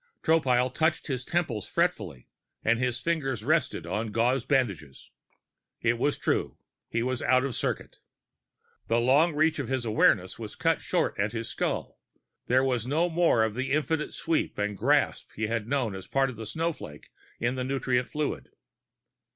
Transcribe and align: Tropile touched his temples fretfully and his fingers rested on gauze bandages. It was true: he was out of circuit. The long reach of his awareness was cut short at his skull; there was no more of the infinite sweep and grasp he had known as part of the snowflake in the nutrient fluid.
Tropile 0.23 0.73
touched 0.73 1.05
his 1.05 1.23
temples 1.23 1.67
fretfully 1.69 2.27
and 2.63 2.79
his 2.79 2.99
fingers 2.99 3.43
rested 3.43 3.85
on 3.85 4.07
gauze 4.11 4.43
bandages. 4.43 5.11
It 5.79 5.99
was 5.99 6.17
true: 6.17 6.57
he 6.89 7.03
was 7.03 7.21
out 7.21 7.45
of 7.45 7.53
circuit. 7.53 7.97
The 8.87 8.99
long 8.99 9.35
reach 9.35 9.59
of 9.59 9.67
his 9.67 9.85
awareness 9.85 10.39
was 10.39 10.55
cut 10.55 10.81
short 10.81 11.19
at 11.19 11.33
his 11.33 11.49
skull; 11.49 11.99
there 12.47 12.63
was 12.63 12.87
no 12.87 13.11
more 13.11 13.43
of 13.43 13.53
the 13.53 13.71
infinite 13.71 14.11
sweep 14.11 14.57
and 14.57 14.75
grasp 14.75 15.29
he 15.35 15.45
had 15.45 15.67
known 15.67 15.93
as 15.93 16.07
part 16.07 16.31
of 16.31 16.35
the 16.35 16.47
snowflake 16.47 17.11
in 17.39 17.53
the 17.53 17.63
nutrient 17.63 18.09
fluid. 18.09 18.49